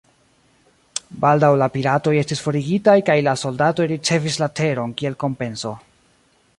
[1.25, 5.81] Baldaŭ la piratoj estis forigitaj kaj la soldatoj ricevis la teron kiel kompenso.